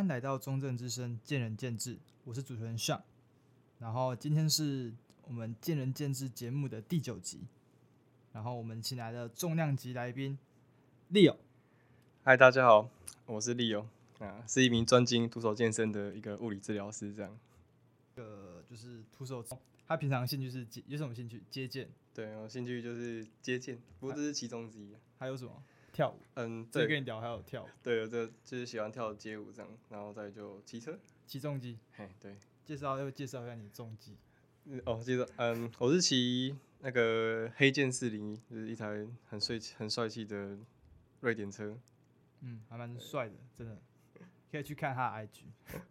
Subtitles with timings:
[0.00, 1.98] 欢迎来到中正之声，见仁见智。
[2.24, 3.02] 我是主持人 Sean，
[3.80, 4.94] 然后今天是
[5.26, 7.42] 我们见仁见智节目的第九集，
[8.32, 10.38] 然后我们请来的重量级来宾
[11.12, 11.36] Leo。
[12.24, 12.88] 嗨，大家好，
[13.26, 13.84] 我是 Leo
[14.20, 17.38] 啊，是一名专精徒手健身的一个物理治疗师，这样。
[18.14, 19.44] 呃，就是徒手，
[19.86, 21.42] 他平常兴趣是接，有什么兴趣？
[21.50, 21.86] 接剑。
[22.14, 24.96] 对，我兴趣就是接剑，不过这是其中之一。
[25.18, 25.62] 还有什么？
[25.92, 26.18] 跳舞。
[26.34, 27.68] 嗯，对，跟你聊还有跳舞。
[27.82, 31.78] 对，这就是喜欢跳街舞这样，然后再就骑车，骑重机。
[31.92, 32.36] 嘿，对。
[32.64, 34.16] 介绍要介绍一下你的重机。
[34.84, 40.56] 哦，介绍，嗯，我是骑那个黑剑四零一，就是一台很帅、很帅气的
[41.20, 41.76] 瑞典车。
[42.40, 43.76] 嗯，还蛮帅的，真的。
[44.50, 45.42] 可以去看他的 IG。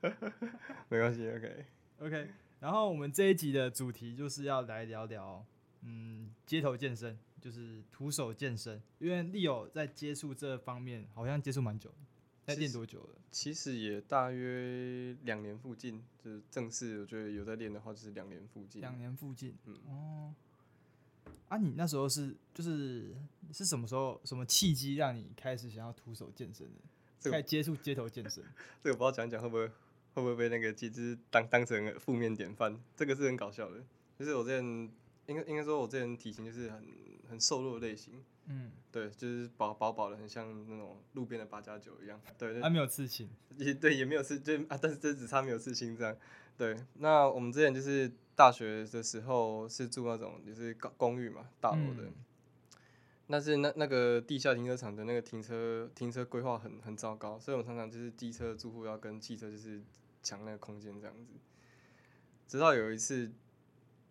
[0.89, 1.65] 没关系，OK。
[1.99, 2.29] OK。
[2.59, 5.45] 然后我们这一集的主题就是要来聊聊，
[5.81, 8.81] 嗯，街头健身，就是徒手健身。
[8.99, 11.95] 因为利友在接触这方面好像接触蛮久的，
[12.45, 13.15] 在练多久了？
[13.31, 18.81] 其实也大约两年附近，就是正式我觉得有在练的话，就是两年附近。
[18.81, 20.35] 两年附近，嗯哦。
[21.47, 23.15] 啊，你那时候是就是
[23.51, 27.31] 是什么时候什么契机让你开始想要徒手健身的？
[27.31, 28.43] 开始接触街头健身？
[28.83, 32.79] 这个不知道讲讲会不会会不会被那个机制当当成负面典范？
[32.95, 33.83] 这个是很搞笑的。
[34.17, 34.63] 就是我之前
[35.27, 36.83] 应该应该说，我之前体型就是很
[37.29, 38.23] 很瘦弱的类型。
[38.51, 42.19] 嗯，对，就是薄薄薄的，很像那种路边的八加九一样。
[42.37, 43.29] 对，他没有刺青。
[43.57, 46.17] 也对，也没有刺，就啊，但是这只差没有刺青这样。
[46.57, 52.03] 对，那我们之前就是大学的时候是住那种就是公公寓嘛，大楼的。
[52.05, 52.13] 嗯、
[53.27, 59.79] 那是那那个地下停车场的那个停车停车规划很很糟糕，所以我们常常就是机车住户要跟汽车就是
[60.23, 61.33] 抢那个空间这样子。
[62.47, 63.31] 直到有一次，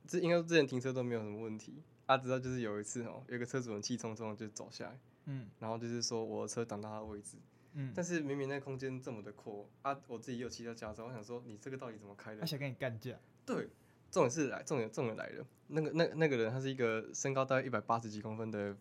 [0.06, 1.82] 这应该之前停车都没有什么问题。
[2.08, 7.36] 他、啊、知道就是有一次哦，有个车主很气冲冲的就走下来，嗯，然后就是说我的车挡到他的位置，
[7.74, 12.40] 嗯，但是明明那空间这么的阔，啊，我自己又骑到驾照，我想说你这个到底怎么开的？
[12.40, 13.14] 他想跟你干架？
[13.44, 13.68] 对，
[14.10, 18.74] 重点是来，重点重点来了，那个那那个人他是一个身高大概一百八十几公分的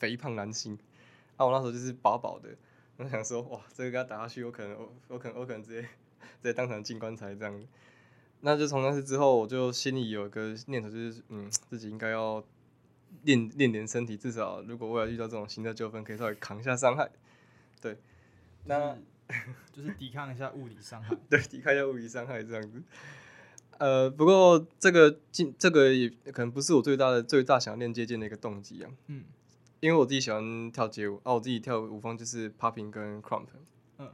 [0.00, 0.76] 肥胖男性，
[1.36, 2.48] 啊，我那时候就是饱饱的，
[2.96, 5.82] 我想说哇，这个给他打下去，我可能我我可能我可能直接
[6.42, 7.66] 直接当场进棺材这样。
[8.44, 12.42] 那就从那次之后，我就心里有一个念头，就是嗯，自己应该要
[13.22, 17.08] 练练点身体，至少如果未来遇到这种行车纠纷，可以稍微扛一下伤害。
[17.80, 17.96] 对，
[18.64, 18.98] 那
[19.72, 21.16] 就是抵抗一下物理伤害。
[21.30, 22.82] 对，抵抗一下物理伤害这样子。
[23.78, 28.90] 呃，不过这个进这个也可能不是我最大的最大想要练街健的一个动机啊。
[29.06, 29.22] 嗯。
[29.78, 33.46] 因为我自己喜欢跳街舞，啊，我自己跳舞风就是 popping 跟 crump。
[33.98, 34.10] 嗯。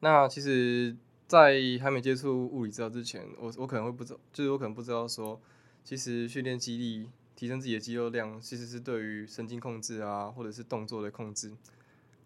[0.00, 0.96] 那其实。
[1.32, 5.40] 在还没接触物理治疗之前，我我可能会不知道，就是我可能不知道说，
[5.82, 11.50] 其实训练肌力、提升自己的肌肉量，其实是对于神经控制啊，或者是动作的控制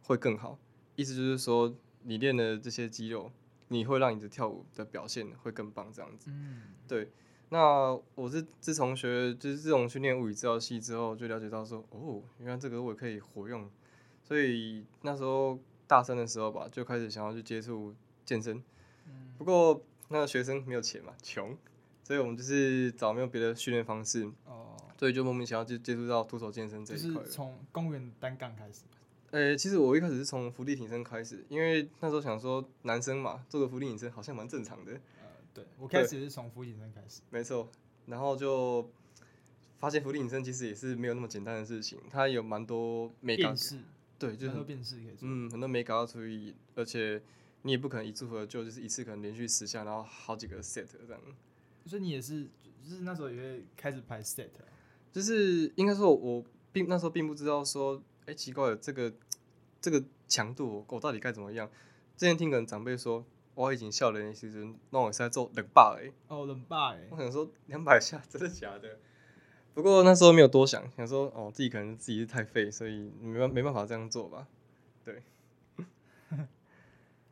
[0.02, 0.58] 会更好。
[0.96, 1.72] 意思就是说，
[2.02, 3.30] 你练的这些肌肉，
[3.68, 6.28] 你会让你的跳舞的表现会更棒，这样子。
[6.32, 7.12] 嗯，对。
[7.50, 13.70] 那我是自从学就是这种训练物理治疗系之后，就了解到说，哦，原来这个我也可以活用。
[14.24, 15.56] 所以那时候
[15.86, 17.94] 大三的时候吧，就开始想要去接触
[18.24, 18.60] 健身。
[19.38, 21.56] 不过那个学生没有钱嘛，穷，
[22.04, 27.22] 所以我们就是找没有别的训练方式，哦，所以就莫名其妙就接触到徒手健身这一块。
[27.22, 28.82] 就是从公园单杠开始。
[29.32, 34.92] 呃、欸，其实我一开始是从伏地挺身开始，因为那时候想说男生嘛，做个伏地挺身好像蛮正常的。
[34.92, 37.20] 呃，对，我开始是从伏地挺身开始。
[37.30, 37.68] 没错，
[38.06, 38.88] 然后就
[39.78, 43.54] 发现伏地挺身其实也是没有那么简单的事情，它有蛮多美感。
[44.18, 45.28] 对，就是很多变式可以做。
[45.28, 47.20] 嗯，很多美感要注意，而且。
[47.62, 51.20] 你也不可能一组合就就是一次可能连续十下，然后好几个 set 这样。
[51.84, 52.48] 所以你也是，
[52.82, 54.48] 就是那时候也会开始排 set。
[55.12, 59.12] 就是应该说我并那时候并不知道说，哎、欸，奇怪了，这个
[59.80, 61.70] 这个强度我到底该怎么样？
[62.16, 63.24] 之前听可能长辈说，
[63.54, 66.12] 我已经笑了，其实那我是在做冷霸哎。
[66.28, 67.08] 哦，冷霸哎。
[67.10, 68.98] 我想说两百下真的假的？
[69.74, 74.46] 不过那时候没有多想，想说哦，自己可能自己是太废，所以没办没办法这样做吧。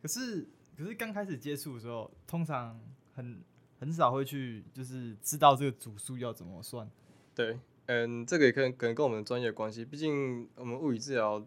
[0.05, 0.09] 对。
[0.09, 0.47] 可是，
[0.77, 2.79] 可是刚开始接触的时候，通常
[3.15, 3.43] 很
[3.81, 6.87] 很少会去，就是知道这个组数要怎么算。
[7.35, 11.41] 对，嗯，这个也可能可能跟我们的专业有关系，毕竟我们物理治疗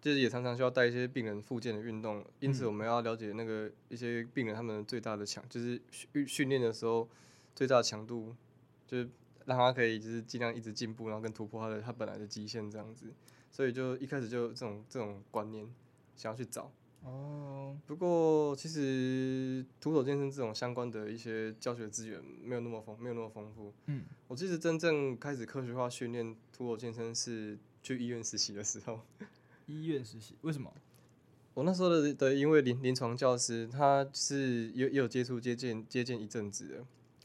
[0.00, 7.08] 就是也常常需要带一些病人复健的运动，因此我们要了解那个一些病人他们最大的强，就是训训练的时候
[7.54, 8.34] 最大的强度，
[8.86, 9.08] 就是
[9.44, 13.12] 让他可以就是尽量一直进步，然后跟突破他的他本来的极限这样子。
[13.50, 15.68] 所以就一开始就这种这种观念
[16.14, 16.70] 想要去找。
[17.06, 23.72] 哦，不过其实徒手健身这种相关的一些教学资源没有那么丰，没有那么丰富。
[23.86, 29.00] 嗯，我其实真正开始科学化训练徒手健身是去医院实习的时候。
[29.66, 30.72] 医院实习为什么？
[31.54, 36.84] 我那时候的的因为临临床教师，他是也也有接触接见接见一阵子的，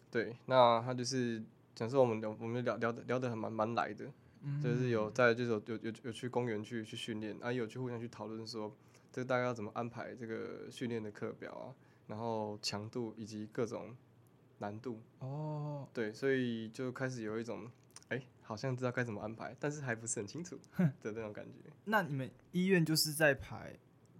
[0.09, 1.43] 对，那他就是
[1.75, 4.05] 讲说我们聊我们聊聊的聊得还蛮蛮来的，
[4.43, 8.73] 嗯、就是有在就是有有有有去公园去去训练，啊有去互相去讨论说
[9.11, 11.75] 这大概要怎么安排这个训练的课表啊，
[12.07, 13.95] 然后强度以及各种
[14.59, 17.69] 难度哦，对，所以就开始有一种
[18.07, 21.71] 哎、欸、好像知道该怎么安排，但是还不是很清楚的那种感觉。
[21.85, 23.77] 那你们医院就是在排？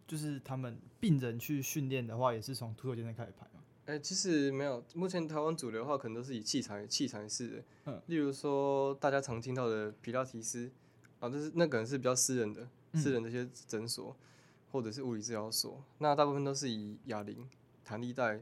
[0.07, 3.61] 就是他们病人去训练的话，也是从徒手健身开始排吗？
[3.85, 4.83] 哎、欸，其实没有。
[4.93, 7.63] 目前台湾主流的话，可能都是以器材器材式的。
[7.85, 8.01] 嗯。
[8.07, 10.69] 例如说，大家常听到的皮拉提斯，
[11.21, 14.25] 啊，就是那可能是比较私人的、私人的一些诊所，嗯、
[14.71, 15.83] 或者是物理治疗所。
[15.99, 17.49] 那大部分都是以哑铃、
[17.83, 18.41] 弹力带，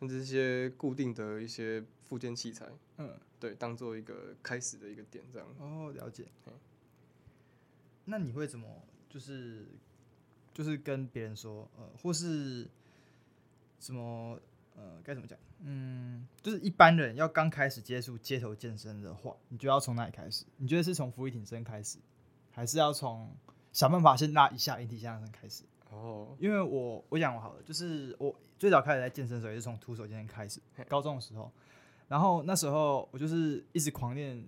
[0.00, 2.66] 甚至一些固定的一些附件器材，
[2.98, 5.48] 嗯，对，当做一个开始的一个点，这样。
[5.58, 6.26] 哦，了解。
[6.46, 6.52] 嗯、
[8.04, 8.66] 那你会怎么
[9.08, 9.66] 就是？
[10.54, 12.66] 就是跟别人说，呃，或是
[13.78, 14.40] 什么，
[14.74, 15.38] 呃，该怎么讲？
[15.60, 20.46] 嗯，就是一般人要刚开始接触街头健身的话，你觉得要从哪里开始？
[20.56, 21.98] 你觉得是从伏地挺身开始，
[22.52, 23.30] 还是要从
[23.76, 25.64] 想办法先拉一下引体向上开始？
[25.90, 31.52] 哦，因为我我讲我好了，就是我最早开始在健身的时候也是从徒手健身开始，高中的时候，
[32.08, 34.42] 然后那时候我就是一直狂练。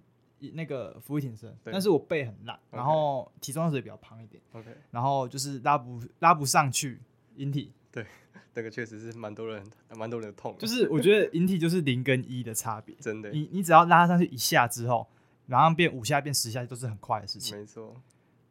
[0.53, 7.01] 那个伏地挺身，但是我背很烂，然后体重也比较胖一点，OK，然后就是拉不拉不上去
[7.35, 8.07] 引体，对，
[8.55, 15.09] 这个确实是蛮多人蛮多人的痛，就是我觉得引体就是零跟一的差别，真的，你你只要拉上去一下之后，
[15.47, 17.93] 然后变五下变十下都是很快的事情，没错，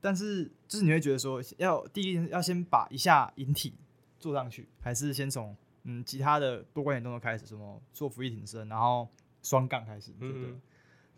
[0.02, 3.74] 但是就是你会觉得说要第一要先把一下引体
[4.20, 9.08] 做上去，还是先从嗯其他的多关节动作开始，什么做俯卧挺身，然后
[9.42, 10.48] 双杠开始，对不对？
[10.52, 10.62] 嗯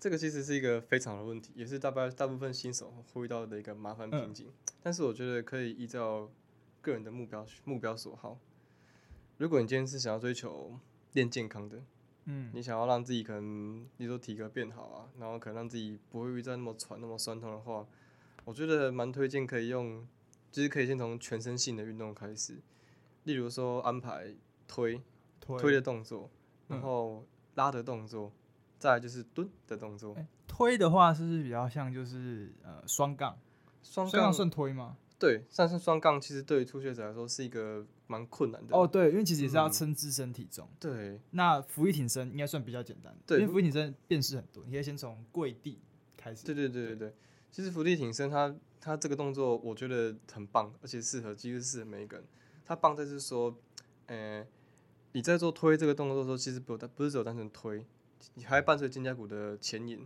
[0.02, 4.48] 这个其实是一个非常的问题，也是大部大部分新手会遇到的一个麻烦瓶颈。
[4.48, 6.32] 嗯、但是我觉得可以依照
[6.82, 8.40] 个人的目标目标所好。
[9.38, 10.80] 如果你今天是想要追求
[11.12, 11.84] 练健康的，
[12.24, 17.86] 嗯，你想要让自己可能，你说体格变好啊，然后可能让自己不会遇到那么喘、那么酸痛的话，
[18.50, 20.08] 我觉得蛮推荐可以用，
[20.52, 22.60] 就是可以先从全身性的运动开始，
[23.26, 24.34] 例如说安排
[24.68, 25.00] 推
[25.40, 26.32] 推，推的动作，
[26.68, 27.24] 然后
[27.54, 28.32] 拉的动作。
[28.80, 33.38] 再来就是蹲的动作，欸、推的话是不是比较像就是呃双杠，
[33.84, 34.96] 双杠算推吗？
[35.20, 38.74] 对，算是双杠其实对于初学者来说是一个蛮困难的。
[38.74, 40.66] 哦，对，因为其实也是要撑自身体重。
[40.66, 45.82] 嗯、对，那俯卧挺身应该算比较简单，的，因为俯卧挺身变式很多，你可以先从跪地
[46.16, 46.46] 开始。
[46.46, 47.14] 对对对对对，
[47.52, 52.26] 其实伏地挺身它它这个动作我觉得很棒，而且适合几乎适合每一个人。
[52.66, 53.56] 它棒在是说，
[54.08, 54.46] 呃，
[55.14, 57.86] 你在做推这个动作的时候，其实不不是只有单纯推。
[58.36, 60.06] 你还伴随肩胛骨的前引，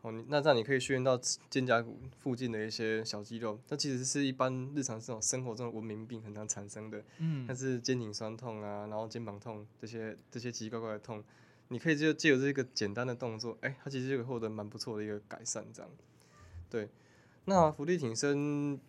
[0.00, 1.16] 哦，那这样你可以训练到
[1.50, 3.60] 肩胛骨附近的一些小肌肉。
[3.68, 11.22] 那其实是一般日常这种生活中的文明病很常产生的，嗯，像是肩颈酸痛啊，然后肩膀痛这些这些奇奇怪怪的痛，
[11.68, 15.64] 你可以就借由这个简单的动作，哎、欸，它其实就可以获得蛮不错的一个改善。
[15.72, 15.90] 这样，
[16.72, 16.88] 对。
[17.44, 18.80] 那伏地挺身，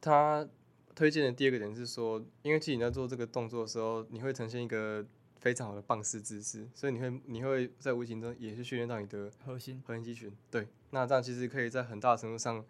[0.00, 0.46] 他
[0.94, 5.06] 推荐的第二个点是说，因为其实你在做这个动作的时候，你会呈现一个。
[5.40, 10.30] 非常好的棒式姿势，所以你会你会在无形中也是训练到你的核心核心肌群。
[10.50, 12.62] 对，那这样其实可以在很大程度上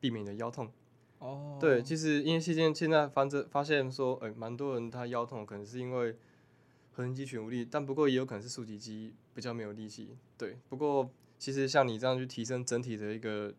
[0.00, 0.72] 避免你的腰痛。
[1.18, 6.16] 哦，对，其实因为现在现在发发现说，哎、欸，蛮多人他腰痛可能是因为
[6.92, 10.16] 核心肌群无力，但不过也有可能是竖脊肌比较没有力气。
[10.38, 13.54] 对，不过其实像你这样去提升整体的一个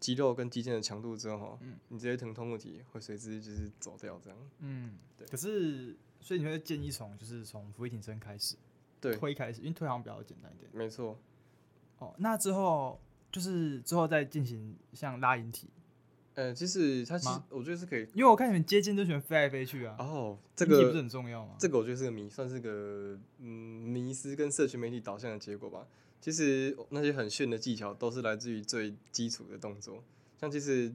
[0.00, 4.38] 肌肉跟肌腱的强度之后，嗯，你这些疼痛问题会随之就是走掉这样。
[4.60, 5.26] 嗯，对。
[5.26, 5.96] 可是。
[6.20, 8.56] 所以你会建议从就是从伏地挺身开始，
[9.00, 10.68] 对，推开始，因为推好像比较简单一点。
[10.74, 11.16] 没错。
[12.00, 15.68] 哦，那之后就是之后再进行像拉引体。
[16.34, 19.94] 呃，其实它其实我觉得是可以，因为我看你们接近都喜欢飞来飞去啊。
[20.00, 21.54] 哦，这个不是很重要吗？
[21.56, 23.46] 这个我觉得是个迷，算是个嗯
[23.88, 25.86] 迷失跟社群媒体导向的结果吧。
[26.20, 30.02] 其实那些很炫的技巧都是来自于最基础的动作，
[30.40, 30.92] 像其实。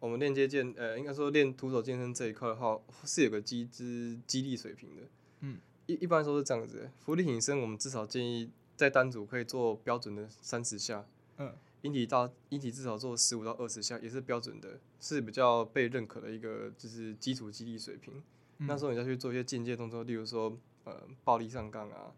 [0.00, 5.02] 我们练接健，呃，应该说练徒手健身这一块的话，是有个基之肌力水平的。
[5.40, 6.88] 嗯，一一般说是这样子。
[7.00, 11.04] 浮力挺身，我们至少建议在单组可以做标准的三十下。
[11.38, 18.22] 嗯，引体到引体至少做十五到二十下，也是标准的，是比较被认可的一个就是基础肌力水平。
[18.58, 22.14] 嗯、那时候你再去做一些间接动作，例如说呃暴力上杠啊，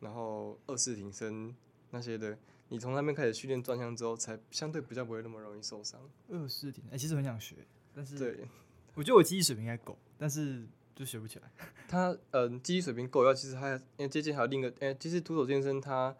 [0.00, 1.54] 然后二式挺身
[1.90, 2.38] 那些的。
[2.70, 5.98] 你从那边开始训练转向之后，才相对比较不会那么容易受伤。
[6.28, 7.56] 二式挺，哎，其实很想学，
[7.94, 8.46] 但是对，
[8.94, 11.50] 我觉得我记忆水平应该够，但是就学不起来。
[11.88, 16.14] 他嗯，记忆水平够，要其实他因为接近还有另一个，哎，其实徒手健身它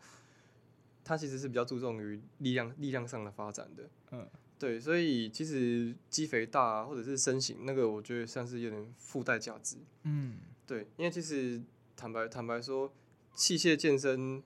[1.05, 3.91] 它其实是比较注重于力量力量上的发展的。
[4.13, 4.27] 嗯，
[4.59, 9.77] 对，所以其实肌肥大啊，或者是身形那个，我觉得算是有点附带价值。
[10.05, 11.61] 嗯，对，因为其实
[11.95, 12.91] 坦白坦白说，
[13.35, 14.43] 器械健身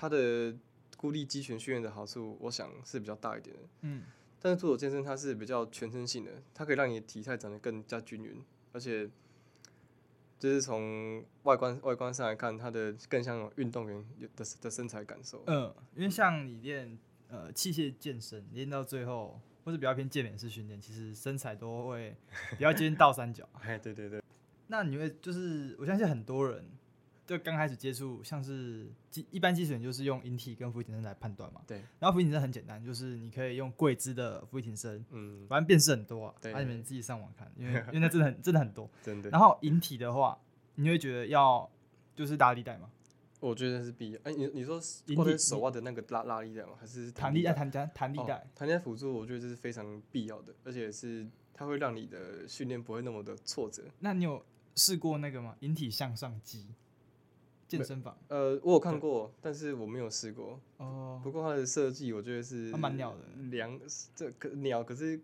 [0.00, 0.54] 它的
[0.96, 3.62] 孤立肌群训练的好处，我想是比较大一点的。
[3.80, 4.04] 嗯，
[4.40, 8.40] 但是做手健身它是比较全身性的，它可以让你的体态长得更加均匀，
[8.72, 9.10] 而且
[10.38, 14.04] 就是从外观外观上来看，它的更像运动员
[14.36, 15.42] 的的身材感受。
[15.48, 16.96] 嗯，因为像你练
[17.28, 19.40] 呃器械健身，练到最后。
[19.64, 22.16] 或是比较偏健美式训练，其实身材都会
[22.52, 23.46] 比较接近倒三角。
[23.60, 24.22] 哎，对对对。
[24.68, 26.64] 那你会就是，我相信很多人
[27.28, 31.60] 就刚开始接触，像是基一般基础点就是用引体跟伏地挺身来判断嘛。
[31.66, 31.76] 对。
[31.98, 36.34] 然后伏地挺身很简单，就是你可以用跪姿的伏地挺身，嗯，反正变式很多啊。
[36.40, 36.50] 对。
[36.54, 38.88] 那你们自己上网看，因为 因为那真的很真的很多。
[39.02, 39.28] 真的。
[39.28, 40.40] 然后引体的话，
[40.76, 41.70] 你会觉得要
[42.16, 42.90] 就是拉力带吗？
[43.40, 44.18] 我觉得是必要。
[44.24, 44.80] 哎、欸，你你说
[45.14, 46.70] 或者手腕的那个拉拉力带吗？
[46.80, 47.52] 还是弹力带？
[47.52, 48.46] 弹弹弹力带？
[48.54, 53.84] 弹力带辅助，我觉得这是非常必要的，而且是它会让你的训练不会那么的挫折。
[54.00, 54.42] 那你有
[54.74, 55.54] 试过那个吗？
[55.60, 56.66] 引体向上机？
[57.68, 58.16] 健身房？
[58.28, 60.58] 呃，我有看过，但是我没有试过。
[60.78, 61.20] 哦。
[61.22, 63.18] 不过它的设计，我觉得是蛮鸟的。
[63.50, 63.78] 两
[64.16, 65.20] 这可鸟，可是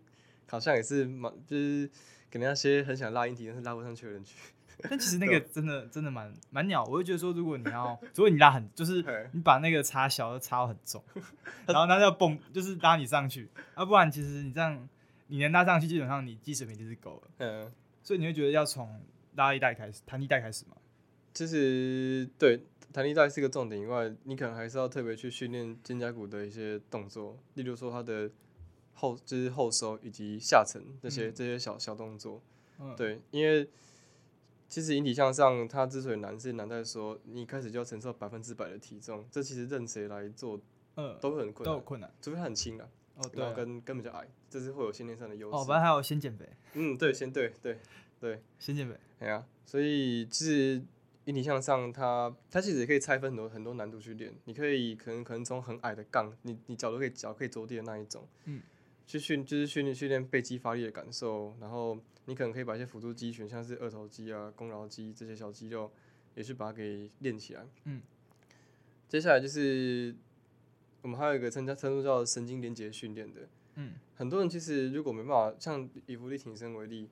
[0.47, 1.89] 好像也是蛮就是
[2.29, 4.35] 给那些很想拉引体但是拉不上去的人去。
[4.89, 11.01] 但其实那个真的真的蛮蛮鸟，我会觉得说，如果你要， 如果你拉很，就是你把那个插销插到很重，
[11.65, 14.87] 然后那要蹦，就是拉你上去，要、啊、不然其实你这样
[15.27, 17.21] 你能拉上去，基本上你肌水平就是够了。
[17.37, 17.71] 嗯，
[18.03, 19.01] 所以你会觉得要从
[19.35, 20.75] 拉力带开始，弹力带开始吗？
[21.35, 22.59] 其实对，
[22.91, 28.31] 弹力带是一个重点以外，你可能还是要特别去训练肩胛骨的一些动作，例如说它的
[28.95, 32.41] 后就是后收以及下沉这些、嗯、这些小小动作。
[32.79, 33.69] 嗯，对，因为。
[34.67, 40.59] 其实引体向上，它之所以难，是难在说你一开始就要承受百分之百的体重，这其实任谁来做，
[40.95, 45.55] 嗯，都很困难，都有困难，除非他很轻啊，哦，对，跟跟比较矮，这是会有先天上的优势。
[45.55, 46.49] 哦，反正还有先减肥。
[46.73, 47.77] 嗯，对，先对对
[48.19, 48.97] 对，先减肥。
[49.19, 50.81] 对啊，所以其实
[51.25, 54.33] 引体向上它，它它其实也可以拆分很多很多难度去练。
[54.45, 58.61] 你可以可能可能从很矮的杠，你你脚都可以脚可以着地的那一种，嗯，
[59.05, 61.97] 去训就是训练训练背肌发力的感受，然后。
[62.27, 65.91] 你可能可以把一些辅助肌群，像是二头肌啊、肱桡肌这些小肌肉，
[66.33, 67.63] 也去把它给练起来。
[67.83, 68.01] 嗯。
[69.07, 70.15] 接下来就是
[71.03, 73.47] 我们还有一个称叫称作叫神经连接训练的。
[73.75, 73.93] 嗯。
[74.15, 77.11] 很多人其实如果没办法，像以伏地挺身为例，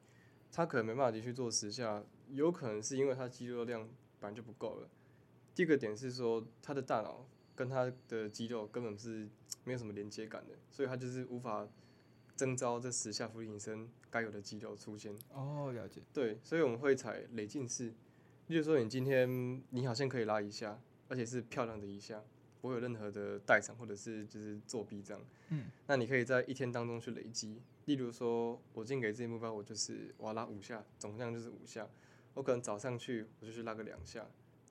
[0.51, 3.87] 他可能没办法连续做十下，有可能是因为他肌肉量
[4.23, 4.89] 本来就不够了。
[5.53, 9.27] 第二个点是说，他的大脑跟他的肌肉根本是
[9.65, 11.67] 没有什么连接感的，所以他就是无法。
[12.35, 16.01] 征召这十下伏地挺身该有的肌肉出现哦，了解。
[16.11, 17.93] 对，所以我们会采累进式，
[18.47, 22.23] 例如说你今天你好像可以拉一下，而且是漂亮的一下，
[22.59, 25.23] 不会有任何的代偿或者是就是作弊这样。
[25.49, 27.61] 嗯，那你可以在一天当中去累积。
[27.85, 31.87] 例如说，我今天给自己目标，我就是我要拉五下，总量就是五下。
[32.33, 34.25] 我可能早上去我就去拉个两下，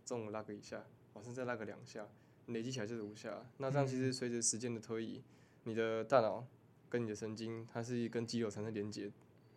[0.05, 2.07] 中午拉个一下，晚上再拉个两下，
[2.47, 3.45] 累积起来就是五下。
[3.59, 5.23] 那这样其实随着时间的推移，
[5.65, 6.47] 你的大脑。
[6.93, 9.11] 跟你的神经，它是跟肌肉产生连接，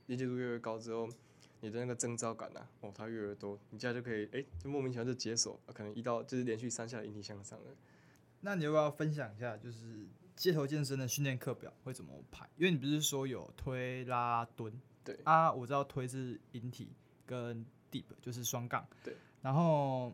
[0.05, 1.05] 连接度越来越高之后，
[1.59, 7.75] 你的那个征召感啊，哦，它越来越多，你这样就可以，诶、欸，就莫名其妙就解锁，可能一到就是连续三下引体向上了。
[8.39, 10.07] 那你要不要分享一下，就是
[10.37, 12.49] 街头健身的训练课表会怎么排？
[12.55, 14.71] 因为你不是说有推拉蹲？
[15.03, 16.93] 对啊，我知道推是引体
[17.25, 17.65] 跟
[18.01, 20.13] deep 就是双杠，对，然后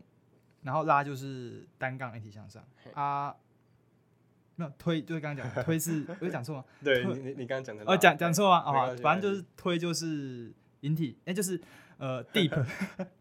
[0.62, 3.34] 然后拉就是单杠引体向上啊。
[4.54, 6.64] 没有推，就是刚刚讲推是，我有讲错吗？
[6.84, 8.58] 对你，你你刚刚讲的哦，讲讲错吗？
[8.58, 11.58] 啊，反正就是推就是引体，哎、 欸， 就是
[11.96, 12.52] 呃 deep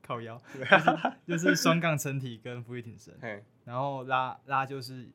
[0.03, 0.39] 靠腰，
[1.25, 3.15] 就是双杠撑体跟伏地挺身，
[3.63, 5.10] 然后拉拉就是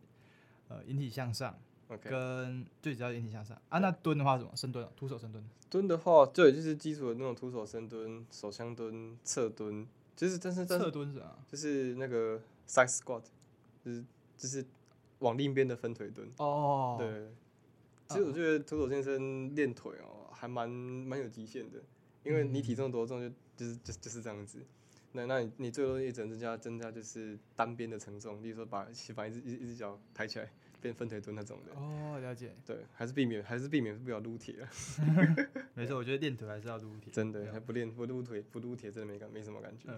[0.68, 1.54] 呃引体向上
[2.02, 3.60] 跟最主要引体向上。
[3.68, 3.78] 啊。
[3.78, 4.56] 那蹲的话是什么？
[4.56, 5.44] 深蹲，徒手深蹲。
[5.68, 13.22] 蹲的话，对，就是基础的那种徒手深蹲、手枪蹲、侧蹲，就是但是侧蹲是啊，就是那个 side squat，
[13.84, 14.04] 就是
[14.36, 14.64] 就是。
[15.20, 16.28] 往另一边的分腿蹲。
[16.36, 17.30] 哦，对，
[18.06, 21.78] 其实我觉得徒手健身练腿哦，还蛮蛮有极限的，
[22.22, 24.58] 因为你体重多重就就是就就是这样子，
[25.12, 31.72] 那那你你最多也只能增加增加就是单边的承重，例如说把把一只一一只脚抬起来变分 腿蹲那种的。
[31.74, 34.68] 哦，了解，对，还是避免还是避免不了撸铁啊，
[35.74, 39.88] 没错，我觉得练腿还是要撸铁，真的还不练不撸腿不撸铁真的没感没什么感觉。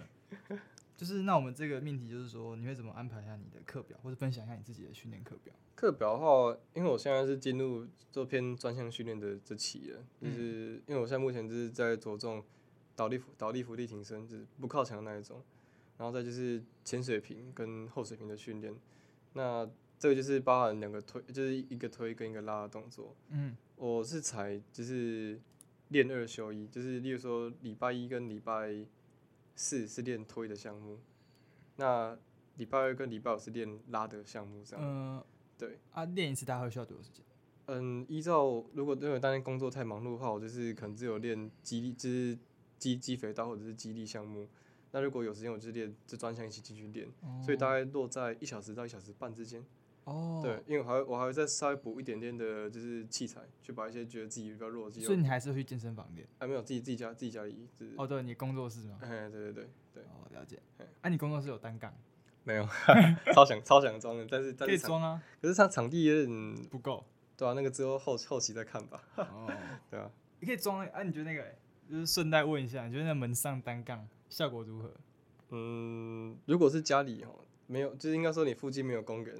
[0.49, 0.58] 嗯。
[0.97, 5.54] 就是那我们这个命题就是说，你会怎么安排一下你的课表，或者分享一下你自己的训练课表？
[5.76, 12.42] 课表的话，因为我现在是进入做偏专项训练的这期了，就是因为我现在目前就是在着重
[12.97, 15.40] 倒立伏倒立伏地挺身，就是不靠墙的那一种，
[15.99, 18.75] 然后再就是前水平跟后水平的训练。
[19.35, 23.17] 那这个就是包含两个推，就是一个推跟一个拉的动作。
[23.31, 25.40] 嗯，我是才就是
[25.88, 28.87] 练二休一，就是例如说礼拜一跟礼拜
[29.57, 31.00] 四是练推的项目，
[31.76, 32.17] 那
[32.57, 34.85] 礼拜二跟礼拜五是练拉的项目，这样。
[34.87, 35.25] 嗯，
[35.59, 35.78] 对。
[35.93, 37.25] 啊，练一次大概需要多少时间？
[37.67, 42.38] 嗯，依照如果因为当天工作太忙碌的话，我就是可能只有练肌力，就是
[42.78, 44.49] 肌肌肥大或者是肌力项目。
[44.90, 49.62] 那如果有时间，我就练这专项一起进去练，哦，所以大概落在一小时到一小时半之间。
[50.08, 55.06] 哦，对，因为我还我还会再稍微补一点点的，就是器材，去把一些觉得自己比较弱的肌肉。
[55.06, 56.26] 所以你还是会去健身房练？
[56.38, 57.68] 哎，没有，自己自己家自己家里。
[57.76, 58.98] 就是、哦，对，你工作室吗？
[59.02, 60.02] 哎，对对对对。
[60.04, 60.60] 哦，了解。
[60.78, 61.92] 哎，啊，你工作室有单杠？
[62.44, 62.66] 没有，
[63.34, 67.04] 超想超想装的，但是但是可以装啊，可是它场地有点不够。
[67.36, 69.02] 对啊，那个之后后后期再看吧。
[69.16, 69.46] 哦，
[69.90, 70.10] 对啊，
[70.40, 71.44] 你可以装啊，你觉得那个，
[71.90, 74.92] 就是顺带问一下，你觉得那门上单杠效果如何？
[75.50, 79.36] 嗯，如果是家里哦，没有，就是应该说你附近没有公园。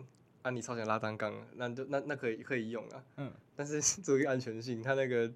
[0.49, 3.05] 啊，你超想拉单杠，那就那那可以可以用啊。
[3.19, 3.31] 嗯。
[3.55, 5.31] 但是 注意安全性，它那个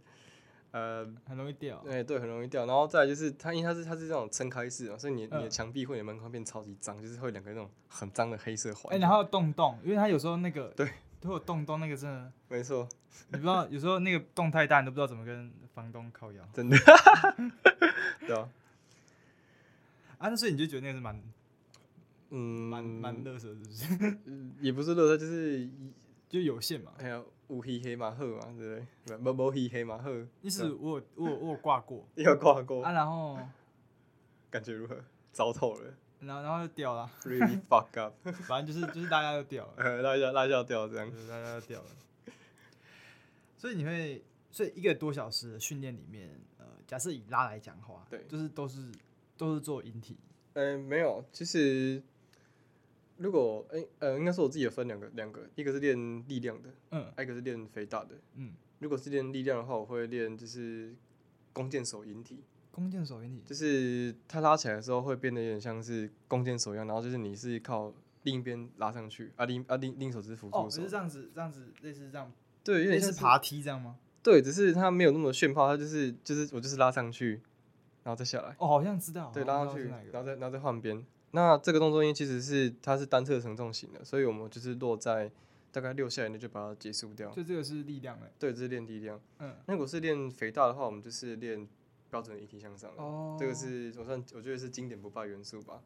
[0.71, 1.83] 呃很容易掉。
[1.85, 2.65] 对、欸、对，很容易掉。
[2.65, 8.95] 然后再来就是它，因为它是它是这种撑开式嘛，所以你、嗯、你的墙壁或者门框变超级脏，就是会两个那种很脏的黑色环。
[8.95, 10.89] 哎、欸，然后洞洞，因为它有时候那个 对
[11.21, 12.89] 都有洞洞，那个真的没错。
[13.29, 16.43] 你不知道有时候那个洞太大，你都不知道怎么跟房东靠腰。
[16.55, 16.79] 真的。
[18.27, 18.49] 对啊。
[20.19, 21.21] 啊，那所以你就觉得那个是蛮。
[22.35, 22.39] 嗯，
[22.71, 24.17] 蛮蛮乐色，是不是？
[24.61, 25.69] 也不是乐色，就是
[26.31, 26.93] 就有限嘛。
[26.99, 29.17] 还有乌黑黑马赫嘛，对不对？
[29.19, 30.27] 不不黑黑马赫。
[30.41, 33.39] 意思我有我有我有挂过， 有挂过啊，然后
[34.51, 34.99] 感觉如何？
[35.31, 35.95] 糟透了。
[36.21, 37.11] 然后然后就掉了。
[37.25, 38.15] Really fuck up。
[38.49, 41.89] 反正就是就是大家都掉了，拉一下拉一下掉这样，大家都掉了。
[43.59, 48.91] 所以你会，所以一个多小时的训练里面，呃，假设以拉来讲的话，对，就是都是
[49.37, 50.17] 都是做引体。
[50.55, 52.03] 嗯，没有，其实。
[53.23, 58.53] 如果诶、欸、呃，应该是我自己有分两个两个，一个是练力量的，嗯，一个是练肥大的，嗯。
[58.81, 60.93] 如果是练力量的话，我会练就是
[61.53, 62.43] 弓箭手引体。
[62.73, 70.67] 弓箭手引体就是它拉起来的时候会变得有点像是弓箭手一样，然后就是你是靠另一边拉上去，啊另啊另另一手是辅助手。
[70.67, 72.33] 哦，是这样子，这样子类似这样。
[72.65, 73.97] 对，类似爬梯这样吗？
[74.21, 77.41] 对，只是它没有那么炫炮，它就是就是我就是拉上去，
[78.03, 78.57] 然后再下来。
[78.59, 79.31] 哦，好像知道。
[79.33, 81.05] 对，拉上去，然后再然后再换边。
[81.35, 85.31] 那这个动作因为其实是它是单侧承重型的，所以我们就是落在
[85.71, 87.31] 大概六下以内就把它结束掉。
[87.31, 88.31] 就这个是力量的。
[88.39, 89.19] 对，这是练力量。
[89.39, 89.57] 嗯。
[89.67, 91.67] 那如果是练肥大的话，我们就是练
[92.11, 92.91] 标准的引体向上。
[92.99, 93.35] 哦。
[93.41, 95.83] 这个是我算我觉得是经典不败元素吧。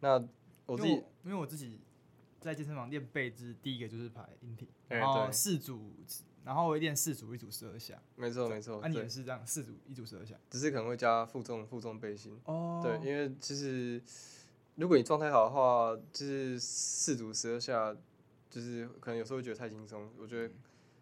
[0.00, 0.22] 那
[0.66, 1.80] 我自己因，因为我自己
[2.38, 5.94] 在健身房练背姿，第一个就是排引体，然后四组，
[6.44, 7.98] 然后我会练四组一组十二下。
[8.14, 8.78] 没错没错。
[8.82, 10.34] 那、啊、你也是这样，四组一组十二下。
[10.50, 12.38] 只是可能会加负重负重背心。
[12.44, 12.82] 哦。
[12.84, 14.02] 对，因为其实。
[14.82, 17.96] 如果你状态好的话，就是四组十二下，
[18.50, 20.10] 就是可能有时候会觉得太轻松。
[20.18, 20.52] 我觉得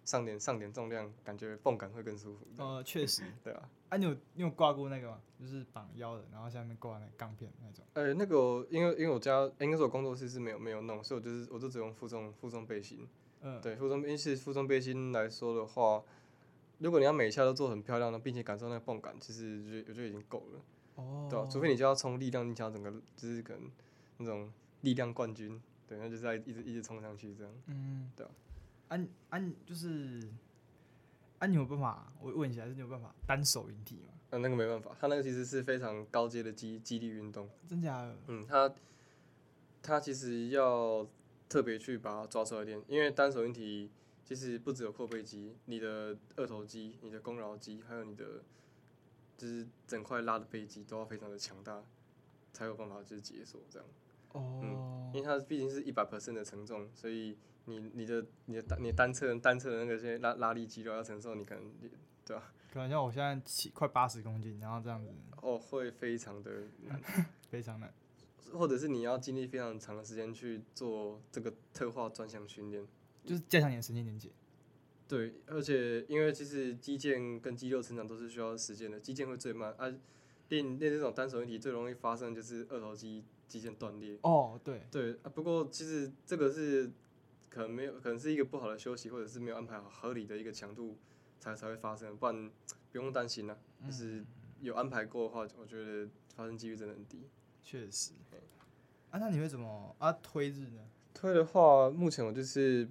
[0.04, 2.46] 上点上点重量，感觉泵感会更舒服。
[2.58, 3.70] 呃，确实，对啊。
[3.88, 5.18] 啊，你有你有挂过那个吗？
[5.40, 7.82] 就是绑腰的，然后下面挂那个钢片那种。
[7.94, 13.08] 呃、欸，那个因为因为我家应该是我工作室是没有没有弄，所以我就是我就只用负重负重背心。
[13.40, 13.58] 嗯。
[13.62, 16.02] 对，负重因为是负重背心来说的话，
[16.76, 20.60] 如果你要每一下都做很漂亮的，并且感受那个泵感，其实我觉得我觉得已经够了。
[21.00, 23.70] 哦，对啊，除非你就要冲力量，你想要整个就是可能
[24.18, 27.52] 那种力量冠军，对，那就是在一直一直冲上去这样。
[27.66, 28.30] 嗯，对啊。
[28.88, 30.28] 安安就是，
[31.38, 32.12] 安你有办法？
[32.20, 34.14] 我问一下，是你有办法单手引体吗？
[34.30, 37.48] 啊，那个没办法，他那个其实是非常高阶的肌肌力运动。
[37.68, 38.16] 真假的？
[38.26, 38.72] 嗯，他
[39.82, 41.06] 他其实要
[41.48, 43.90] 特别去把它抓出来练，因为单手引体
[44.24, 48.42] 其实不只有阔背肌，你的二头肌、你的肱桡肌，还有你的。
[49.40, 51.82] 就是整块拉的背肌都要非常的强大，
[52.52, 53.88] 才有办法就是解锁这样。
[54.32, 54.60] 哦。
[54.62, 61.72] 嗯，因为它毕竟是一百 percent 的承重，所以你你的你的单你单侧单侧的那个些拉拉力肌肉要承受，你可能
[62.26, 62.52] 对吧？
[62.70, 65.10] 可能像我现在起快八十公斤，然后这样子。
[65.40, 66.50] 哦，会非常的
[66.82, 67.00] 难，
[67.48, 67.90] 非常难。
[68.52, 72.86] 或者是你要经历非常长的时间去做这个特化专项训练，
[73.24, 74.28] 就是加强你的神经连接。
[75.10, 79.92] 对，而且因为其实肌腱跟肌肉成长都是需要时间的，肌腱会最慢啊。
[80.50, 84.16] 练练这种单手引体最容易发生就是二头肌肌腱断裂。
[84.22, 84.82] 哦，对。
[84.88, 86.88] 对啊，不过其实这个是
[87.48, 90.96] 可能没有，可能是一个不好的休息，或者是没有安排好合理的一个强度
[91.40, 92.48] 才才会发生，不然
[92.92, 93.58] 不用担心啦。
[93.84, 94.24] 就是
[94.60, 97.28] 有安排过的话，我觉得发生几率真的很低。
[97.62, 98.12] 确实。
[99.10, 100.88] 啊，那你会怎么啊推日呢？
[101.12, 102.88] 推的话，目前我就是。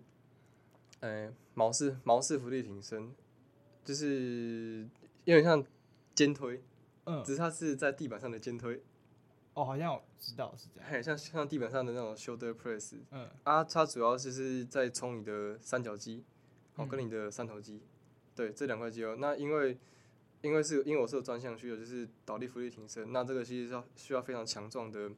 [1.01, 3.11] 哎、欸，毛式毛式浮地挺身，
[3.85, 4.87] 就是
[5.23, 5.65] 有点像
[6.13, 6.61] 肩推，
[7.05, 8.83] 嗯，只是它是在地板上的肩推。
[9.53, 10.89] 哦，好像我知道是这样。
[10.89, 16.23] 嘿，像像地板上的那种 shoulder press，嗯，啊，它主要就是在冲你的三角肌，
[16.75, 17.81] 哦，跟你的三头肌，嗯、
[18.35, 19.15] 对，这两块肌肉。
[19.15, 19.77] 那因为
[20.41, 25.09] 因为是因为我是有专项需求，就是倒立、浮力挺身，那这个其实要需要非常强壮的，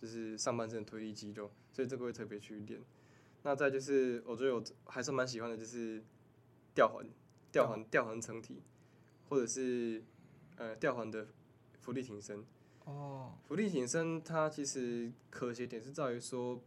[0.00, 2.80] 就是上半身的推力肌肉，所以这个会特别去练。
[3.46, 6.02] 那再就是，我觉得我还是蛮喜欢的，就是
[6.74, 7.06] 吊环、
[7.52, 8.60] 吊环、吊环撑体，
[9.28, 10.02] 或者是
[10.56, 11.28] 呃吊环的
[11.78, 12.44] 浮力挺身。
[12.86, 16.60] 哦，浮力挺身它其实可惜点是在于说，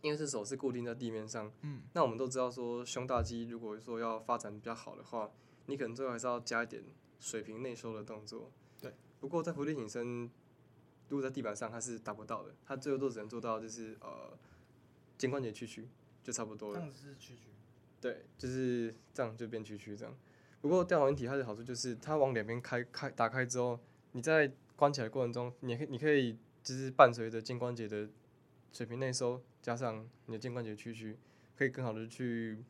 [0.00, 5.30] 因为是手是固定在地面上，嗯，那我们都知道说胸大肌如果说要发展比较好的话，
[5.66, 6.82] 你可能最后还是要加一点。
[7.20, 8.50] 水平内收的动作，
[8.80, 8.92] 对。
[9.20, 10.28] 不过在浮力挺身，
[11.08, 12.52] 如果在地板上，它是达不到的。
[12.64, 14.36] 它最后都只能做到就是呃，
[15.22, 15.86] 肩关节屈曲，
[16.20, 16.74] 就差不多了。
[16.74, 17.42] 这样子是屈曲。
[18.00, 20.12] 对，就是这样就变屈曲这样。
[20.60, 23.78] 不过吊环体它的好处就是它往两边开开打开之后，
[24.10, 28.10] 你在关起来过程中，你可你可以就是伴随着肩关节的
[28.72, 31.16] 水平内收，加上你的肩关节屈曲，
[31.56, 32.64] 可以更好的去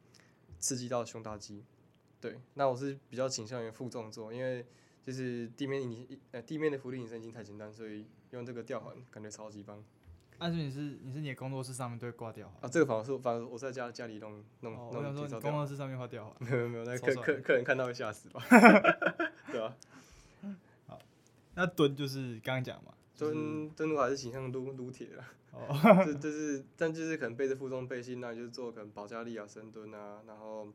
[0.58, 1.64] 刺激到胸大肌。
[2.20, 4.66] 对，那我是比较倾向于负重做，因为
[5.02, 9.82] 就是地面你呃地面的浮力引身已经太简单，所以用这个吊环感觉超级棒。
[10.38, 12.46] 但是你是你是你的工作室上面都会挂掉？
[12.60, 14.88] 啊，这个反而是反正我在家家里弄弄弄。
[14.88, 16.34] 我想说你工作室上面挂吊环？
[16.50, 18.42] 没有没有， 那客客客人看到会吓死吧？
[19.50, 19.76] 对啊。
[20.88, 20.98] 好，
[21.54, 25.24] 那蹲就是刚刚讲嘛，蹲蹲的话还是倾向撸撸铁了。
[25.52, 26.04] 哦。
[26.04, 30.68] 就就是，但就是可能背着负重背心，那就是做可能保加利亚深蹲啊，然后。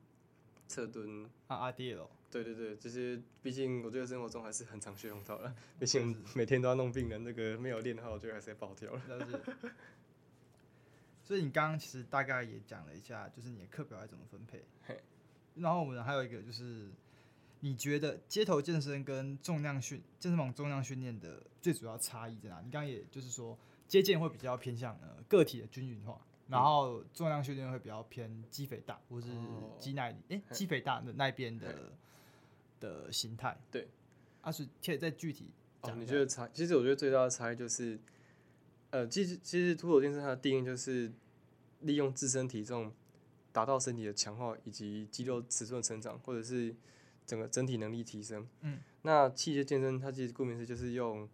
[0.70, 9.02] 侧蹲啊啊跌了，对对对，这些毕竟我觉得生活中还是很常需要用到的， 毕竟每天都要弄病人，那个没有练的话，我觉得还是爆掉了。
[9.08, 9.72] 是
[11.24, 14.64] 所以你刚刚其实大概也讲了一下，就是你的课表要怎么分配。
[14.86, 15.00] 嘿，
[15.56, 16.90] 然后我们还有一个就是，
[17.62, 22.58] 你觉得街头健身跟重量训健身房重量训练的最主要差异在哪？
[22.58, 26.20] 你刚刚也就是说，接健会比较偏向呃个体的均匀化。
[26.50, 29.28] 然后重量训练会比较偏肌肥大，或是
[29.78, 31.92] 肌耐力，哎、哦，肌肥大的那边的
[32.80, 33.58] 的心态。
[33.72, 33.88] 对，
[34.42, 35.94] 啊，是可以再具体哦。
[35.98, 36.48] 你觉得差？
[36.54, 38.00] 其实我觉得最大的差异就是，
[38.92, 41.12] 呃，其实其实徒手健身它的定义就是
[41.82, 42.92] 利用自身体重
[43.52, 46.76] 达到身体的强化以及肌肉尺寸的成长，或者是
[47.26, 48.48] 整个整体能力提升。
[48.62, 51.30] 嗯，那器械健身它其实顾名思义就是用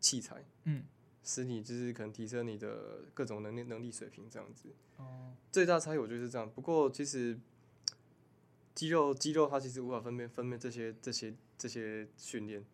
[0.00, 0.44] 器材。
[0.64, 0.84] 嗯。
[1.24, 4.70] 使你就是可能提升你的各种能力能力水平这样子。
[4.96, 5.34] 哦。
[5.52, 6.50] 最大差异我觉得是这样。
[6.50, 7.38] 不过其实
[8.78, 12.64] 肌肉肌肉它其实无法分辨分辨这些这些这些训练。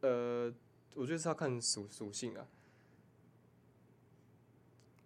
[0.00, 0.50] 呃，
[0.94, 2.46] 我觉得是要看属属性啊。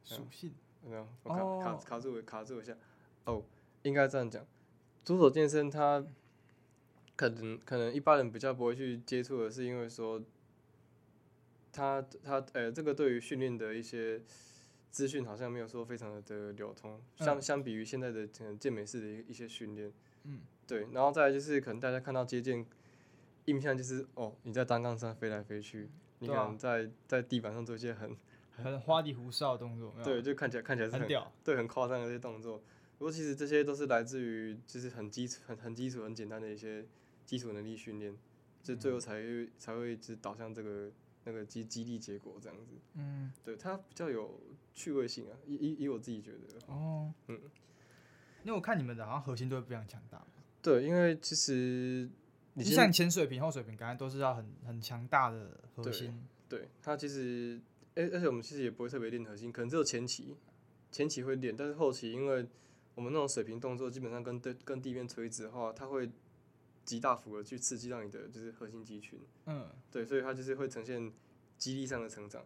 [0.04, 0.54] 属性。
[0.84, 1.08] 有没有？
[1.24, 2.76] 我卡卡卡住我卡住我一下。
[3.24, 3.42] 哦，
[3.82, 4.46] 应该这样讲。
[5.04, 6.06] 徒手健身它
[7.16, 10.22] 可能可能一般人比较不会去接触的是因为说。
[11.72, 14.20] 它它呃、欸，这个对于训练的一些
[14.92, 19.90] 资讯好像没有说非常的流通，相相比于现在的健美式的一一些训练，
[20.24, 22.64] 嗯，对，然后再来就是可能大家看到接健，
[23.46, 28.14] 印象就是哦，你在单杠上飞来飞去，你可能在在地板上做一些很
[28.54, 31.08] 很花里胡哨的动作，对，就看起来看起来是很，
[31.42, 32.58] 对，很夸张的一些动作。
[32.98, 36.84] 不过其实这些都是来自于就是很基础很很基础很简单的一些
[37.24, 38.14] 基础能力训练，
[38.62, 40.92] 就最后才会才会一直导向这个。
[41.24, 44.40] 那个激激励结果这样子，嗯，对，它比较有
[44.74, 47.40] 趣味性啊，以以以我自己觉得，哦，嗯，
[48.42, 50.26] 因为我看你们的好像核心都会非常强大，
[50.60, 52.10] 对，因为其实
[52.54, 57.60] 你像前水平、后水平，刚才都是要很很强大的核心，对，它其实，
[57.94, 60.36] 而、欸，而且我们其实也不会特别练核心，可能只有前期，
[60.90, 62.46] 前期会练，但是后期因为
[62.94, 66.10] 我们那种水平动作基本上跟对跟地面垂直的话，它会。
[66.84, 71.12] 极大幅的去刺激到你的就是核心肌群，嗯，对，所以它就是会呈现
[71.56, 72.44] 肌力上的成长。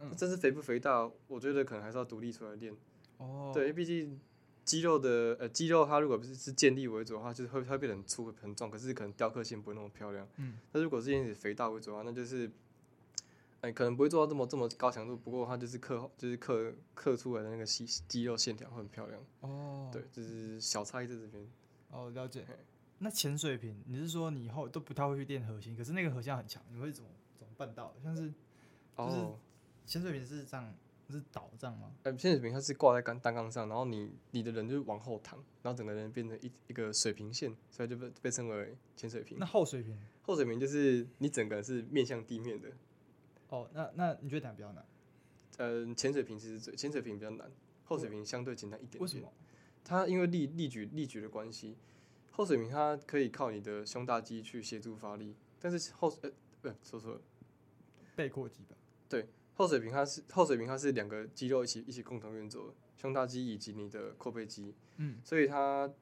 [0.00, 2.76] 嗯，这是肥不肥大，我觉得可能还是要独立出来练。
[3.16, 4.20] 哦，对，因为毕竟
[4.64, 10.28] 肌肉的呃肌肉，它如果不是是建立为主的话，就是会它会变得很粗很壮，可是可能雕刻性不会那么漂亮。
[10.36, 12.46] 嗯，那如果是以肥大为主的话，那就是
[13.60, 19.20] 哎、欸、可能不会做到这么这么高强度，不过它就是刻就是刻刻出来的那个肌肌肉线条会很漂亮。
[19.40, 21.44] 哦，对，就是小差异在这边。
[21.90, 22.44] 哦，了解。
[23.00, 27.08] 那潜水瓶，你是说你以后都不太会去练核心，可是那个核心很强，你会怎么
[27.38, 27.94] 怎么办到？
[28.02, 28.32] 像是，
[28.96, 29.16] 就是
[29.86, 30.74] 潜水平是这样，
[31.08, 31.92] 是倒这样吗？
[32.02, 39.38] 呃，潜水平它是挂在单单杠上，然后你你的人就往后躺，然后整个人变成一一个水平线，所以就被被称为潜水瓶。
[39.38, 39.96] 那后水平？
[40.22, 42.68] 后水平就是你整个人是面向地面的。
[43.50, 44.84] 哦，那那你觉得哪比较难？
[45.58, 47.48] 呃，前水平其实最前水平比较难，
[47.84, 49.02] 后水平相对简单一点点。
[49.02, 49.32] 为什么？
[49.84, 51.76] 它因为力力举力举的关系。
[52.38, 56.30] 后水平它可以靠你的胸大肌去协助发力，但是后呃
[56.62, 57.20] 不说错了，
[58.14, 58.76] 背阔肌吧？
[59.08, 64.72] 对，后水平它是后水平，它是两个肌肉一起一起共同运作，胸大肌以及你的阔背肌。
[64.98, 65.92] 嗯，所以它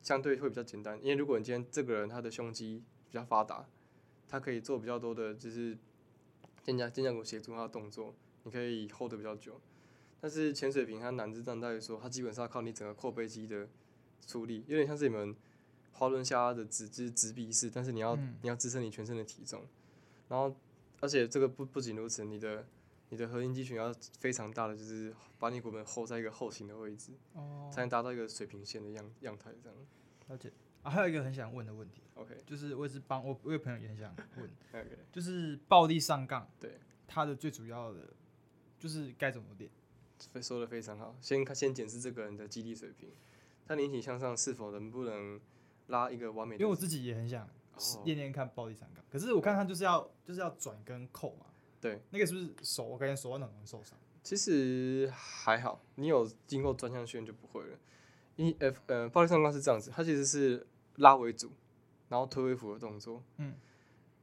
[0.00, 0.98] 相对会比较简单。
[1.02, 3.68] 因为如果你今天这个人他的胸肌比较发达，
[4.26, 5.76] 他可以做比较多的，就是
[6.62, 9.60] 肩胛肩胛骨协助他的动作，你可以 hold 得比较久。
[10.22, 13.68] 但是潜水瓶它难之处在于说，它基本上靠你整个阔背肌的
[14.26, 15.36] 出力，有点像是你们
[15.92, 19.64] 滑轮下的直直直臂式，但是你要、嗯、你要支撑你全身的体重，
[20.28, 20.54] 然后
[21.00, 22.66] 而且这个不不仅如此，你的
[23.10, 29.78] 你的核心肌群要非常大的，就是把你骨盆 hold 在一个后倾的位置，哦，才能达到一个水平线的样样态这样。
[30.28, 30.52] 了解。
[30.82, 38.00] 啊，还有一个很想问的问题，OK，就是我也是帮我我有朋友也很想问， OK，就是暴力上杠，对，它的最主要的
[38.80, 39.70] 就是该怎么练？
[40.40, 43.10] 说的非常好，先看先检视这个人的肌力水平，
[43.66, 45.40] 他引体向上是否能不能
[45.88, 46.60] 拉一个完美的？
[46.60, 47.48] 因为我自己也很想
[48.04, 51.46] 练练看暴力三杠，可是我看他就是要就是要转跟扣嘛，
[51.80, 53.98] 对，那个是不是手我感觉手腕很容易受伤？
[54.22, 57.78] 其实还好，你有经过专项训练就不会了。
[58.36, 60.66] 因 F 呃暴力上杠是这样子，它其实是
[60.96, 61.50] 拉为主，
[62.08, 63.22] 然后推为辅的动作。
[63.38, 63.54] 嗯，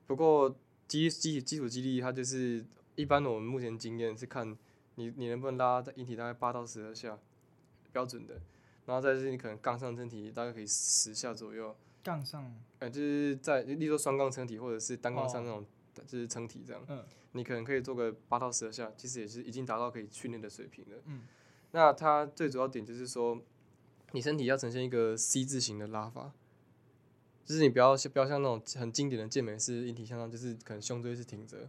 [0.07, 0.55] 不过
[0.87, 4.57] 基基基础肌力它就是一般的，我们目前经验是看。
[4.95, 7.17] 你你能不能拉在引体大概八到十二下，
[7.93, 8.41] 标准的，
[8.89, 11.75] 然后再是你可能杠上撑体大概可以十下左右。
[12.01, 15.63] 杠上，呃，就是在例如说双杠撑体或者是单杠上那种，
[16.07, 16.83] 就是撑体这样。
[16.87, 17.05] 嗯。
[17.33, 20.97] 你可能可以做个八到十二下，其实也是已经达到可以训练的水平了。
[21.05, 21.21] 嗯。
[21.69, 23.39] 那它最主要点就是说，
[24.13, 26.31] 你身体要呈现一个 C 字形的拉法，
[27.45, 31.59] 就是你不要不要像那种很经典的健美式引体向上，就是可能胸椎是挺着，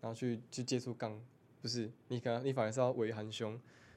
[0.00, 1.22] 然后去去接触杠。
[1.62, 3.52] 不是，你可能你反而是要微含胸，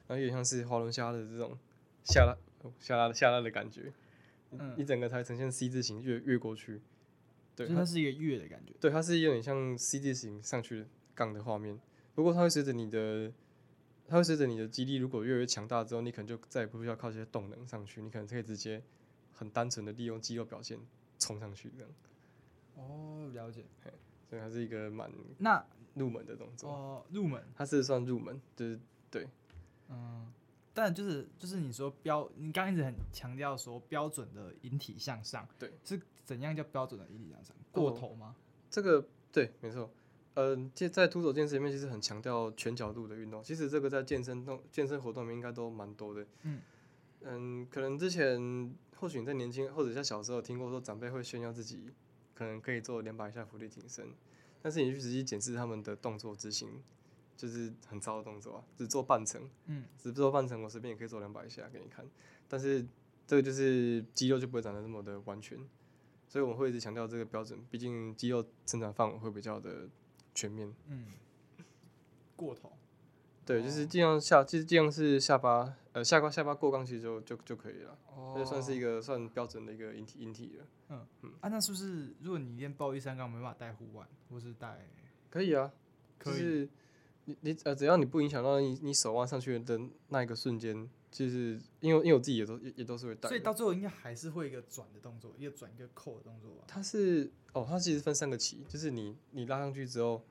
[0.06, 1.58] 然后有点像是滑轮下的这种
[2.04, 2.36] 下拉、
[2.78, 3.92] 下拉、下拉的感觉，
[4.50, 6.80] 嗯，你整个才呈现 C 字形越越过去，
[7.54, 11.78] 对，它是一个越的感觉，对，它是有点像 C 字形上去杠的画面。
[12.14, 13.32] 不过它会随着你的，
[14.06, 18.82] 它会随着你的肌力如果越来越强大之后，你可能就再也不需要靠这些动能上去，你可能可以直接
[19.32, 20.78] 很单纯的利用肌肉表现
[21.18, 21.90] 冲上去这样。
[22.76, 23.64] 哦，了解，
[24.28, 25.64] 所以它是一个蛮那。
[25.94, 28.78] 入门的动作哦，入门，它是算入门，就是
[29.10, 29.26] 对，
[29.88, 30.32] 嗯，
[30.80, 37.56] 但就是就是你说标，你刚刚一直很强调说标准的引体向上，对，是怎样叫标准的引体向上？
[37.72, 38.36] 过头吗？
[38.70, 39.90] 这个对，没错，
[40.34, 46.60] 嗯，在在徒手健身里面其实很强调全角度的运动，其实这个在健身动健身活动里面应该都蛮多的，嗯
[47.22, 51.90] 嗯，可能之前或许你在年轻或者在小时候听过说长辈会炫耀自己
[52.36, 54.14] 可能可以做两百下浮力挺身。
[54.62, 56.80] 但是你去仔细检视他们的动作执行，
[57.38, 62.04] 就是很糟的动作啊，只做半程，嗯，只做半程，我随便也可以做两百下给你看。
[62.48, 62.84] 但是
[63.28, 65.56] 这个就是肌肉就不会长得那么的完全，
[66.26, 69.88] 所以我们会一直强调这个标准，毕竟肌肉生长范围会比较的
[70.34, 70.74] 全面。
[70.88, 71.12] 嗯，
[72.34, 72.72] 过头。
[73.46, 80.66] 对，就是尽量下，其实尽量是下巴，呃，下巴下巴过杠其实就就就可以了，哦，这算是一个算标准的一个引体引体了。
[80.90, 84.86] 嗯嗯，啊，那是不是如果你练暴力三杠没办法带护腕，或是带？
[85.30, 85.72] 可以啊，
[86.18, 86.34] 可以。
[86.34, 86.68] 就是
[87.28, 96.64] 你你呃，只要你不影响到你你手腕上去的那一个瞬间，就是因为因为我自己也都也也都是会带，所以到最后应该还是会一个转的动作，一个转一个扣的动作吧。
[96.66, 100.22] 它是哦，它其实分三个期，就是你你拉上去之后。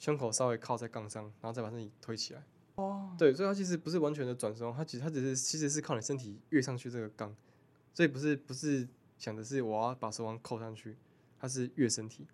[0.00, 2.40] 胸口稍微靠在杠上，然后再把身体推起来。
[2.76, 7.34] 哦，对，所以它其实不是完全的转身，它其实它只是其实是靠你身体跃上去这个杠，
[7.92, 8.86] 所以不是不是
[9.18, 10.96] 想的是我要把手腕扣上去，
[11.40, 12.28] 它是跃身体。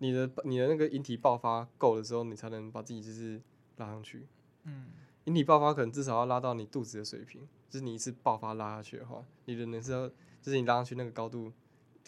[0.00, 3.40] 你的你的那个引体爆发够的时候，你才能把自己就是
[3.76, 4.26] 拉上去。
[4.64, 4.88] 嗯，
[5.24, 11.52] 引体爆发可能至少要拉到你肚子的水平，就是你一次爆发拉下去的话，你的人是要就是你拉上去那个高度，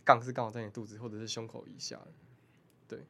[0.04, 2.00] 杠是刚好在你肚子或者是胸口以下
[2.88, 3.06] 对。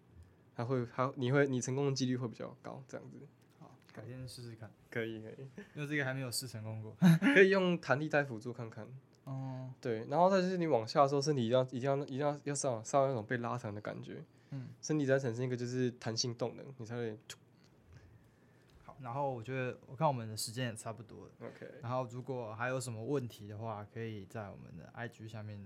[0.54, 3.16] 还会还你会你成功的几率会比较高，这样子。
[3.58, 4.70] 好，改天试试看。
[4.90, 6.94] 可以可以，因为这个还没有试成功过。
[7.34, 8.86] 可以用弹力带辅助看看。
[9.24, 9.72] 哦。
[9.80, 14.22] 对，然后再就是你往下的时候，身体一定要一定要一定要要上上那种被拉长的感觉。
[14.52, 14.68] 嗯。
[14.80, 17.18] 身体才产生一个就是弹性动能，你才会。
[18.84, 21.32] 好，然后我觉得我看我们的时间也差不多了。
[21.40, 21.66] OK。
[21.82, 25.60] 然后如果还有什么问题的话，可以在我们的 IG 下面，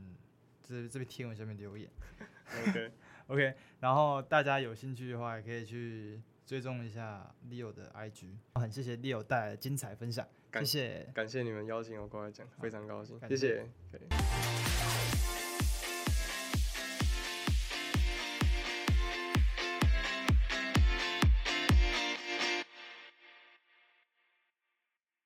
[0.62, 1.90] 这这边贴文下面留言。
[2.68, 2.90] OK。
[3.28, 8.36] OK，然后大家有兴趣的话，也可以去追踪一下 Leo 的 IG。
[8.54, 13.68] 很谢谢 Leo 带来的精彩分享，谢谢，感谢你们邀请我过来讲，非常高兴，谢谢。